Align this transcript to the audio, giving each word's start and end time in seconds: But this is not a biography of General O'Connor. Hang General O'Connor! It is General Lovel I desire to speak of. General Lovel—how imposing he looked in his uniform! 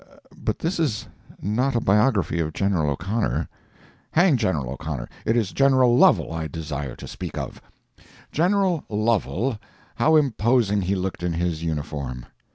But 0.43 0.57
this 0.57 0.79
is 0.79 1.05
not 1.39 1.75
a 1.75 1.79
biography 1.79 2.39
of 2.39 2.53
General 2.53 2.89
O'Connor. 2.89 3.47
Hang 4.09 4.35
General 4.35 4.71
O'Connor! 4.73 5.07
It 5.25 5.37
is 5.37 5.51
General 5.51 5.95
Lovel 5.95 6.33
I 6.33 6.47
desire 6.47 6.95
to 6.95 7.07
speak 7.07 7.37
of. 7.37 7.61
General 8.31 8.83
Lovel—how 8.89 10.15
imposing 10.15 10.81
he 10.81 10.95
looked 10.95 11.21
in 11.21 11.33
his 11.33 11.61
uniform! 11.61 12.25